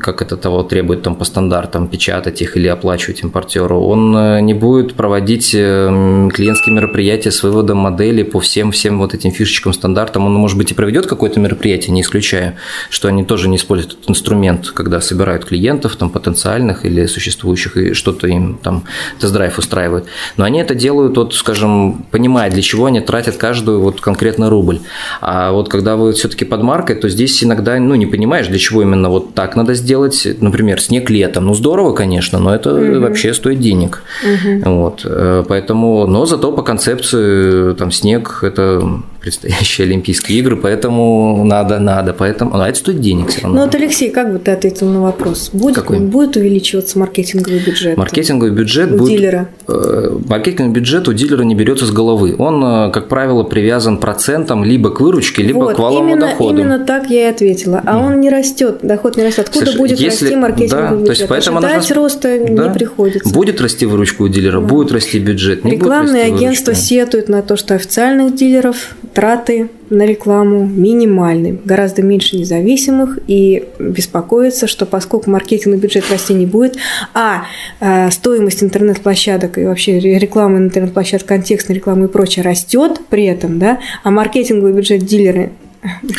[0.00, 3.80] как это того требует там, по стандартам, печатать их или оплачивать импортеру.
[3.80, 9.30] Он не будет проводить эм, клиентские мероприятия с выводом модели по всем всем вот этим
[9.30, 10.26] фишечкам, стандартам.
[10.26, 12.56] Он, может быть, и проведет какое-то мероприятие, не исключая,
[12.88, 17.92] что они тоже не используют этот инструмент, когда собирают клиентов там потенциальных или существующих и
[17.92, 18.84] что-то им там
[19.18, 20.06] тест-драйв устраивают.
[20.36, 24.80] Но они это делают, вот, скажем, понимая, для чего они тратят каждую вот конкретно рубль.
[25.20, 28.82] А вот когда вы все-таки под маркой, то здесь иногда, ну, не понимаешь, для чего
[28.82, 30.26] именно вот так надо сделать.
[30.40, 31.46] Например, снег летом.
[31.46, 32.98] Ну, здорово, конечно, но это mm-hmm.
[32.98, 34.02] вообще стоит денег.
[34.24, 34.74] Mm-hmm.
[34.74, 34.79] Вот.
[35.04, 38.82] Э, поэтому, но зато по концепции там снег– это
[39.20, 43.58] предстоящие Олимпийские игры, поэтому надо, надо, поэтому, а это стоит денег все равно.
[43.58, 45.50] Ну вот, Алексей, как бы ты ответил на вопрос?
[45.52, 46.00] Будет, Какой?
[46.00, 47.96] будет увеличиваться маркетинговый бюджет?
[47.96, 49.48] Маркетинговый бюджет у будет, дилера?
[49.68, 52.34] Э, маркетинговый бюджет у дилера не берется с головы.
[52.38, 56.58] Он, э, как правило, привязан процентом либо к выручке, либо вот, к валовому именно, доходу.
[56.58, 57.82] Именно так я и ответила.
[57.84, 58.06] А mm.
[58.06, 59.46] он не растет, доход не растет.
[59.48, 61.06] Откуда Слушай, будет если, расти маркетинговый да, бюджет?
[61.06, 61.94] То есть, поэтому Ожидать нужно...
[61.94, 63.34] роста да, не приходится.
[63.34, 64.66] Будет расти выручка у дилера, да.
[64.66, 65.64] будет расти бюджет.
[65.64, 72.02] Не Рекламные будет агентства сетуют на то, что официальных дилеров траты на рекламу минимальный, гораздо
[72.02, 76.76] меньше независимых и беспокоится, что поскольку маркетинговый бюджет расти не будет,
[77.14, 77.44] а
[77.80, 83.58] э, стоимость интернет-площадок и вообще реклама на интернет-площадках, контекстная реклама и прочее растет при этом,
[83.58, 85.50] да, а маркетинговый бюджет дилеры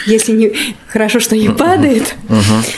[0.05, 0.53] если не,
[0.87, 2.15] хорошо, что не падает,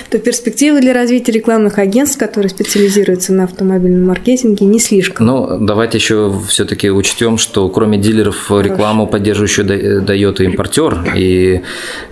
[0.09, 5.25] то перспективы для развития рекламных агентств, которые специализируются на автомобильном маркетинге, не слишком.
[5.25, 11.13] Ну, давайте еще все-таки учтем, что кроме дилеров рекламу поддерживающую дает и импортер.
[11.15, 11.61] И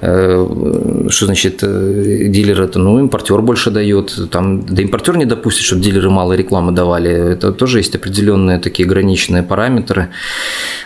[0.01, 2.79] э, что значит э, дилер это?
[2.79, 4.31] Ну, импортер больше дает.
[4.31, 7.11] Там, да импортер не допустит, чтобы дилеры мало рекламы давали.
[7.33, 10.09] Это тоже есть определенные такие ограниченные параметры.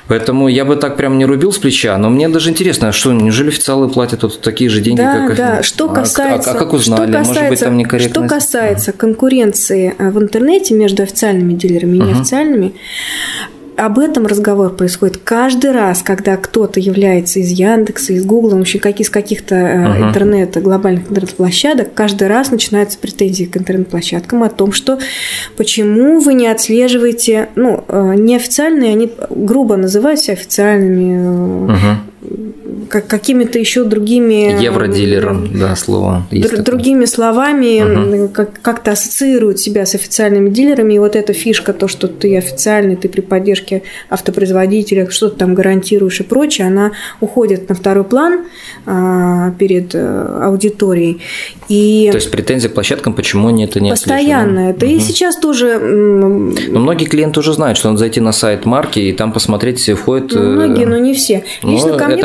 [0.07, 3.11] Поэтому я бы так прям не рубил с плеча, но мне даже интересно, а что,
[3.13, 6.51] неужели официалы платят вот такие же деньги, да, как Да, что касается...
[6.51, 7.11] А, а, а как узнали?
[7.11, 8.27] Что касается, Может быть, там некорректность?
[8.27, 12.73] Что касается конкуренции э, в интернете между официальными дилерами и неофициальными,
[13.77, 19.01] об этом разговор происходит каждый раз, когда кто-то является из Яндекса, из Гугла, вообще как
[19.01, 20.07] из каких-то uh-huh.
[20.07, 24.97] интернета, глобальных интернет-площадок, каждый раз начинаются претензии к интернет-площадкам о том, что
[25.57, 31.95] почему вы не отслеживаете, ну, неофициальные, они грубо называются официальными uh-huh
[32.89, 34.61] как, какими-то еще другими...
[34.61, 36.25] Евродилером, да, слово.
[36.31, 38.27] Др- другими словами угу.
[38.29, 40.93] как- как-то ассоциируют себя с официальными дилерами.
[40.93, 46.19] И вот эта фишка, то, что ты официальный, ты при поддержке автопроизводителя что-то там гарантируешь
[46.19, 48.45] и прочее, она уходит на второй план
[48.85, 51.21] а, перед а, аудиторией.
[51.69, 54.71] И то есть претензии к площадкам, почему они это не Постоянно.
[54.71, 54.95] Это угу.
[54.95, 55.79] и сейчас тоже...
[55.79, 59.95] Но многие клиенты уже знают, что надо зайти на сайт марки и там посмотреть, все
[59.95, 60.33] входит...
[60.33, 61.43] Ну, многие, но не все.
[61.63, 62.17] Лично ко мне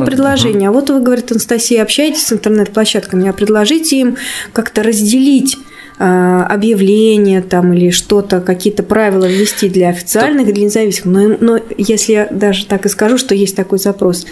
[0.00, 0.68] поступило предложение.
[0.68, 4.16] А вот вы, говорит, Анастасия, общаетесь с интернет-площадками, а предложите им
[4.52, 5.56] как-то разделить
[5.98, 11.38] а, объявление там или что-то, какие-то правила ввести для официальных и для независимых.
[11.40, 14.26] Но, но если я даже так и скажу, что есть такой запрос,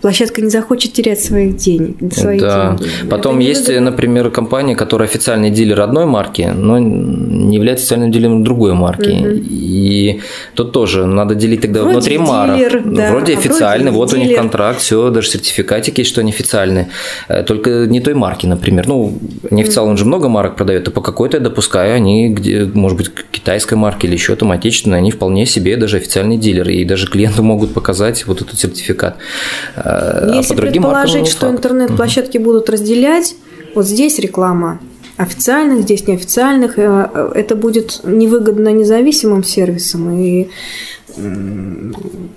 [0.00, 1.96] площадка не захочет терять своих денег.
[2.12, 2.76] Свои да.
[2.78, 3.08] деньги.
[3.08, 8.44] Потом Это есть, например, компания, которая официальный дилер одной марки, но не является официальным дилером
[8.44, 9.10] другой марки.
[9.10, 9.42] Угу.
[9.48, 10.20] И
[10.54, 12.58] тут тоже надо делить тогда вроде внутри марок.
[12.84, 14.22] Да, вроде официальный, а вот дилер.
[14.22, 16.88] у них контракт, все, даже сертификатики что они официальные.
[17.28, 18.86] Э, только не той марки, например.
[18.88, 19.18] Ну,
[19.50, 23.74] неофициал, он же много марок продает, а какой-то я допускаю, они, где, может быть, китайской
[23.74, 27.74] марки или еще там отечественной, они вполне себе даже официальные дилеры, и даже клиенты могут
[27.74, 29.16] показать вот этот сертификат.
[29.76, 32.44] А Если по другим предположить, что интернет-площадки угу.
[32.44, 33.34] будут разделять,
[33.74, 34.80] вот здесь реклама
[35.16, 40.48] официальных, здесь неофициальных, э, это будет невыгодно независимым сервисам, и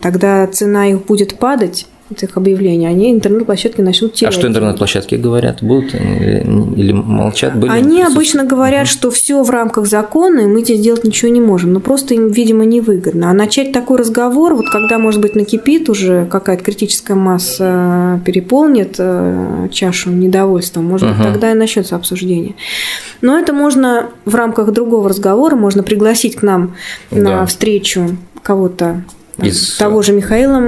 [0.02, 4.34] тогда цена их будет падать, этих объявлений, они интернет-площадки начнут терять.
[4.34, 5.64] А что интернет-площадки говорят?
[5.64, 7.58] Будут или молчат?
[7.58, 8.92] Были они обычно говорят, угу.
[8.92, 11.74] что все в рамках закона, и мы здесь делать ничего не можем.
[11.74, 13.32] Но просто им, видимо, невыгодно.
[13.32, 19.68] А начать такой разговор, вот когда, может быть, накипит уже какая-то критическая масса, переполнит э,
[19.72, 21.18] чашу недовольства, может угу.
[21.18, 22.54] быть, тогда и начнется обсуждение.
[23.22, 26.76] Но это можно в рамках другого разговора, можно пригласить к нам
[27.10, 27.18] да.
[27.20, 29.04] на встречу кого-то
[29.42, 29.78] из...
[29.78, 30.60] того же Михаила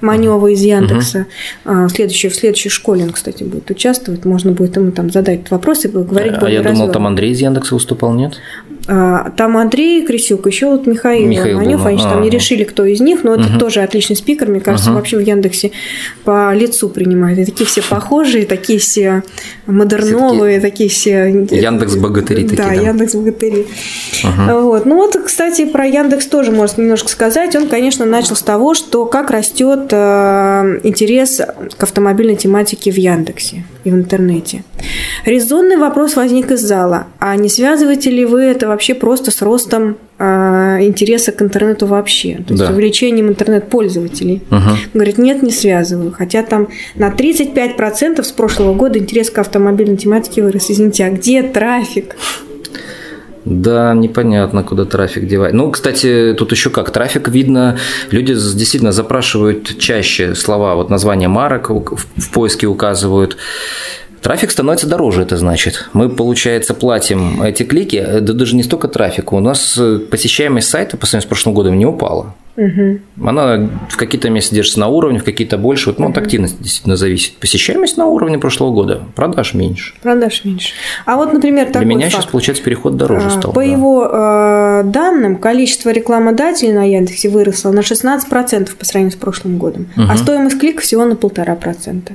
[0.00, 1.26] Манева из Яндекса.
[1.64, 1.88] Угу.
[1.88, 4.24] Следующий, в следующей школе он, кстати, будет участвовать.
[4.24, 7.74] Можно будет ему там задать вопросы и поговорить А я думал, там Андрей из Яндекса
[7.74, 8.34] выступал, нет?
[8.90, 13.00] А, там Андрей Крисюк, еще вот Михаил, Михаил Манев, они там не решили, кто из
[13.00, 13.58] них, но это угу.
[13.58, 14.98] тоже отличный спикер, мне кажется, угу.
[14.98, 15.72] вообще в Яндексе
[16.24, 17.38] по лицу принимают.
[17.38, 19.22] И такие все похожие, такие все
[19.66, 21.28] модерновые, такие все...
[21.50, 22.56] Яндекс богатыри такие.
[22.56, 23.66] Да, Яндекс богатыри.
[24.24, 24.60] Угу.
[24.62, 24.86] Вот.
[24.86, 27.54] Ну вот, кстати, про Яндекс тоже можно немножко сказать.
[27.56, 31.42] Он, конечно, начал с того, что как растет э, интерес
[31.76, 34.64] к автомобильной тематике в Яндексе и в интернете.
[35.24, 37.06] Резонный вопрос возник из зала.
[37.18, 40.24] А не связываете ли вы это вообще просто с ростом э,
[40.80, 42.36] интереса к интернету вообще?
[42.46, 42.72] То есть да.
[42.72, 44.42] увеличением интернет-пользователей?
[44.50, 44.70] Угу.
[44.94, 46.12] Говорит, нет, не связываю.
[46.12, 50.70] Хотя там на 35% с прошлого года интерес к автомобильной тематике вырос.
[50.70, 52.16] Извините, а где трафик?
[53.48, 55.54] Да, непонятно, куда трафик девать.
[55.54, 56.90] Ну, кстати, тут еще как.
[56.90, 57.78] Трафик видно,
[58.10, 63.38] люди действительно запрашивают чаще слова, вот название марок в поиске указывают.
[64.20, 65.88] Трафик становится дороже, это значит.
[65.92, 69.34] Мы, получается, платим эти клики, да даже не столько трафика.
[69.34, 69.78] У нас
[70.10, 72.34] посещаемость сайта по сравнению с прошлым годом не упала.
[72.58, 73.28] Угу.
[73.28, 75.90] Она в какие-то месяцы держится на уровне, в какие-то больше.
[75.90, 76.12] Вот, ну, угу.
[76.12, 77.36] от активности действительно зависит.
[77.36, 79.94] Посещаемость на уровне прошлого года, продаж меньше.
[80.02, 80.74] Продаж меньше.
[81.06, 82.14] А вот, например, такой Для меня факт.
[82.14, 83.52] сейчас, получается, переход дороже а, стал.
[83.52, 83.66] По да.
[83.66, 89.86] его э, данным, количество рекламодателей на Яндексе выросло на 16% по сравнению с прошлым годом,
[89.96, 90.06] угу.
[90.10, 92.14] а стоимость клика всего на полтора процента.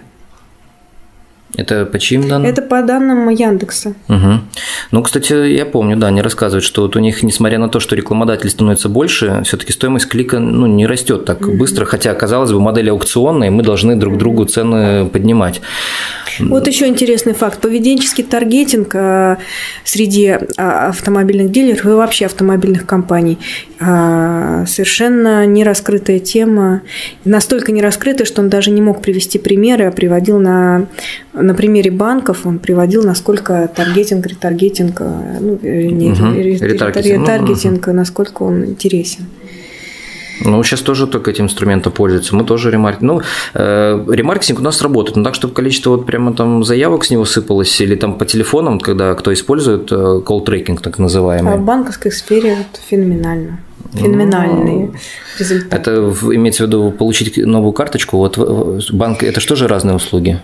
[1.56, 2.50] Это по чьим данным?
[2.50, 3.94] Это по данным Яндекса.
[4.10, 4.40] Угу.
[4.92, 7.96] Ну, кстати, я помню, да, они рассказывают, что вот у них, несмотря на то, что
[7.96, 11.54] рекламодателей становится больше, все-таки стоимость клика ну, не растет так угу.
[11.54, 15.62] быстро, хотя, казалось бы, модель аукционная, мы должны друг другу цены поднимать.
[16.40, 17.60] Вот еще интересный факт.
[17.60, 19.38] Поведенческий таргетинг а,
[19.84, 23.38] среди а, автомобильных дилеров и вообще автомобильных компаний
[23.80, 26.82] а, совершенно не раскрытая тема.
[27.26, 30.88] Настолько не раскрытая, что он даже не мог привести примеры, а приводил на,
[31.34, 36.34] на примере банков, он приводил, насколько таргетинг, ретаргетинг, ну, не, угу.
[36.34, 37.96] ретаргетинг, ретаргетинг угу.
[37.96, 39.26] насколько он интересен.
[40.42, 42.36] Ну, сейчас тоже только этим инструментом пользуются.
[42.36, 43.14] Мы тоже ремаркетинг.
[43.14, 43.22] Ну,
[43.54, 47.24] э, ремаркетинг у нас работает, но так, чтобы количество вот прямо там заявок с него
[47.24, 51.54] сыпалось, или там по телефонам, когда кто использует э, call tracking, так называемый.
[51.54, 53.60] А в банковской сфере вот феноменально
[53.94, 54.94] феноменальные ну,
[55.38, 55.76] результаты.
[55.76, 58.18] Это имеется в виду получить новую карточку.
[58.18, 58.38] Вот
[58.92, 60.42] банк это что же разные услуги?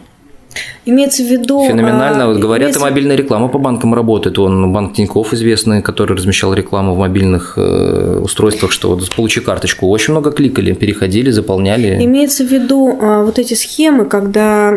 [0.85, 1.67] Имеется в виду...
[1.67, 2.27] Феноменально.
[2.27, 2.79] Вот говорят, имеется...
[2.79, 4.39] и мобильная реклама по банкам работает.
[4.39, 9.87] Он банк Тинькофф известный, который размещал рекламу в мобильных э, устройствах, что вот получи карточку.
[9.87, 12.03] Очень много кликали, переходили, заполняли.
[12.03, 14.73] Имеется в виду а, вот эти схемы, когда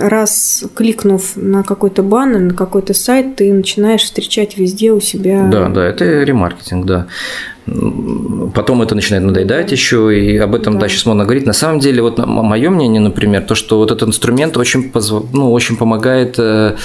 [0.00, 5.48] раз кликнув на какой-то баннер, на какой-то сайт, ты начинаешь встречать везде у себя...
[5.50, 7.06] Да, да, это ремаркетинг, да.
[8.54, 11.46] Потом это начинает надоедать еще, и об этом, да, да сейчас можно говорить.
[11.46, 15.24] На самом деле, вот мое мнение, например, то, что вот этот инструмент очень, позв...
[15.32, 16.76] ну, очень помогает э,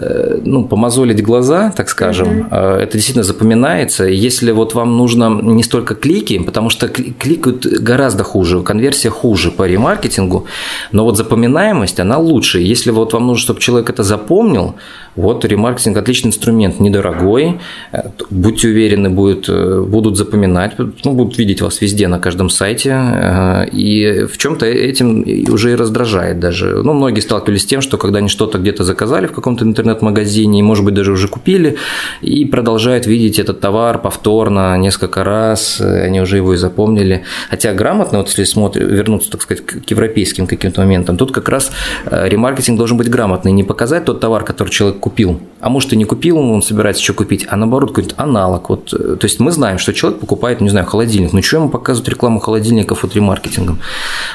[0.00, 2.76] Э, ну, помазолить глаза, так скажем, mm-hmm.
[2.76, 4.04] это действительно запоминается.
[4.04, 9.66] Если вот вам нужно не столько клики, потому что кликают гораздо хуже, конверсия хуже по
[9.66, 10.46] ремаркетингу,
[10.92, 12.60] но вот запоминаемость, она лучше.
[12.60, 14.76] Если вот вам нужно, чтобы человек это запомнил,
[15.18, 17.58] вот ремаркетинг отличный инструмент, недорогой,
[17.92, 24.26] э, будьте уверены, будет, будут запоминать, ну, будут видеть вас везде на каждом сайте, и
[24.30, 26.82] в чем-то этим уже и раздражает даже.
[26.82, 30.62] Ну, многие сталкивались с тем, что когда они что-то где-то заказали в каком-то интернет-магазине, и,
[30.62, 31.76] может быть, даже уже купили,
[32.20, 37.24] и продолжают видеть этот товар повторно несколько раз, они уже его и запомнили.
[37.50, 41.70] Хотя грамотно, вот если смотреть, вернуться, так сказать, к европейским каким-то моментам, тут как раз
[42.06, 45.96] э, ремаркетинг должен быть грамотный, не показать тот товар, который человек kupił а может и
[45.96, 48.68] не купил, он собирается еще купить, а наоборот какой-то аналог.
[48.68, 51.68] Вот, э, то есть мы знаем, что человек покупает, не знаю, холодильник, ну что ему
[51.68, 53.80] показывать рекламу холодильников от ремаркетингом?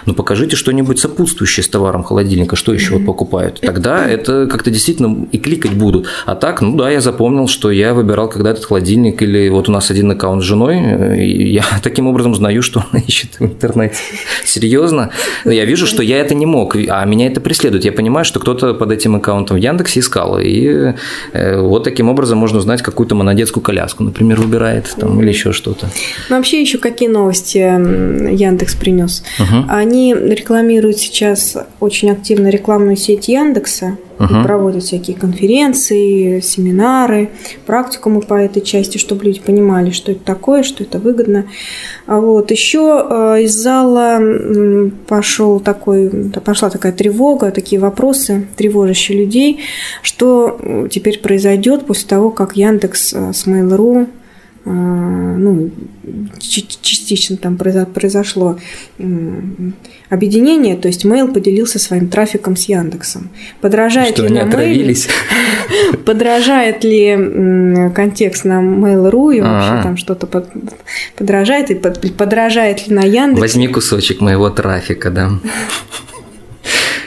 [0.05, 3.62] Ну покажите что-нибудь сопутствующее с товаром холодильника, что еще вот покупают.
[3.62, 6.07] Тогда это как-то действительно и кликать будут.
[6.25, 9.71] А так, ну да, я запомнил, что я выбирал когда этот холодильник, или вот у
[9.71, 13.97] нас один аккаунт с женой, и я таким образом знаю, что она ищет в интернете.
[14.43, 15.12] Серьезно?
[15.45, 17.86] Я вижу, что я это не мог, а меня это преследует.
[17.86, 20.93] Я понимаю, что кто-то под этим аккаунтом в Яндексе искал, и э,
[21.34, 25.89] вот таким образом можно узнать какую-то монодетскую коляску, например, выбирает там, или еще что-то.
[26.30, 29.23] Ну, вообще еще какие новости Яндекс принес?
[29.39, 29.65] Угу.
[29.69, 34.43] Они рекламируют сейчас очень активно рекламную сеть Яндекса, угу.
[34.43, 37.30] проводят всякие конференции, семинары,
[37.65, 41.45] практикумы по этой части, чтобы люди понимали, что это такое, что это выгодно.
[42.06, 42.52] А вот.
[42.52, 44.19] Еще э, из зала
[45.08, 46.10] пошел такой,
[46.43, 49.62] пошла такая тревога, такие вопросы, тревожащие людей,
[50.02, 54.08] что э, теперь произойдет после того, как Яндекс э, с Mail.ru
[54.65, 55.71] ну,
[56.39, 58.58] частично там произошло
[60.10, 63.30] объединение, то есть Mail поделился своим трафиком с Яндексом.
[63.60, 65.10] Подражает Что, ли на Mail?
[66.06, 70.28] Подражает ли контекст на Mail.ru и вообще там что-то
[71.17, 73.41] подражает и подражает ли на Яндекс?
[73.41, 75.32] Возьми кусочек моего трафика, да.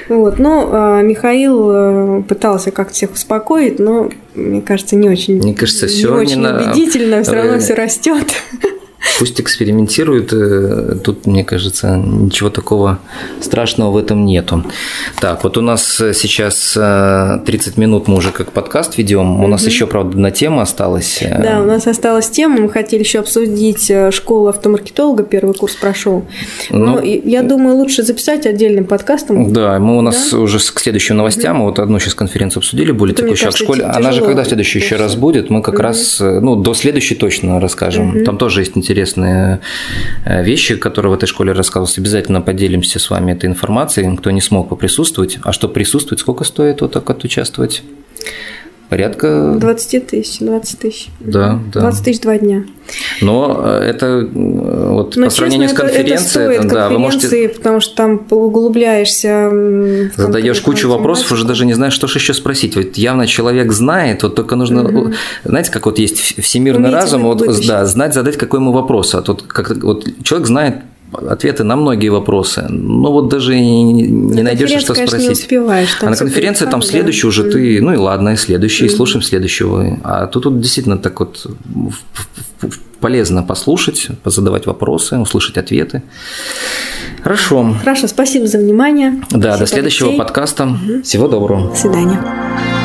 [0.09, 0.39] Вот.
[0.39, 5.89] Но а, Михаил э, пытался как-то всех успокоить, но, мне кажется, не очень, мне кажется,
[5.89, 6.57] все не очень на...
[6.57, 8.27] убедительно, все равно все растет.
[9.19, 12.99] Пусть экспериментируют, э, тут, мне кажется, ничего такого
[13.41, 14.63] страшного в этом нету.
[15.21, 19.43] Так, вот у нас сейчас 30 э, минут мы уже как подкаст ведем.
[19.43, 21.23] У нас еще, правда, одна тема осталась.
[21.23, 22.61] Да, у нас осталась тема.
[22.61, 26.27] Мы хотели еще обсудить э, школу автомаркетолога, первый курс прошел.
[26.69, 29.51] Но ну, я думаю, лучше записать отдельным подкастом.
[29.51, 30.39] Да, мы у нас да?
[30.39, 31.71] уже к следующим новостям, угу.
[31.71, 33.85] вот одну сейчас конференцию обсудили, более Это, текущая в школе.
[33.85, 38.23] Она же когда следующая еще раз будет, мы как раз, ну, до следующей точно расскажем.
[38.25, 39.61] Там тоже есть интересно интересные
[40.25, 41.99] э, вещи, которые в этой школе рассказывались.
[41.99, 45.39] Обязательно поделимся с вами этой информацией, кто не смог поприсутствовать.
[45.43, 47.83] А что присутствовать, сколько стоит вот так вот участвовать?
[48.89, 49.57] Порядка...
[49.59, 51.09] 20 тысяч, 20 тысяч.
[51.21, 51.81] Да, да.
[51.81, 52.65] 20 тысяч два дня.
[53.21, 57.49] Но э, это вот Но, по сравнению честно, с конференцией, это, это да, вы можете...
[57.49, 59.51] потому что там углубляешься.
[60.17, 62.77] Задаешь кучу вопросов, уже даже не знаешь, что же еще спросить.
[62.77, 65.13] Вот явно человек знает, вот только нужно, угу.
[65.45, 69.15] знаете, как вот есть всемирный Умеете разум, вот, да, знать, задать какой ему вопрос.
[69.15, 70.77] А тут как вот человек знает
[71.29, 72.67] ответы на многие вопросы.
[72.69, 75.21] Но вот даже не, не найдешь, что спросить.
[75.21, 77.29] Не успеваешь, а на конференции там следующий да.
[77.29, 78.97] уже ты, ну и ладно, и следующий, mm-hmm.
[78.97, 79.99] слушаем следующего.
[80.03, 81.47] А тут вот действительно так вот
[83.01, 86.03] полезно послушать, позадавать вопросы, услышать ответы.
[87.23, 87.75] Хорошо.
[87.81, 89.23] Хорошо, спасибо за внимание.
[89.31, 90.19] Да, спасибо, до следующего Алексей.
[90.19, 90.65] подкаста.
[90.65, 91.03] Угу.
[91.03, 91.71] Всего доброго.
[91.71, 92.76] До свидания.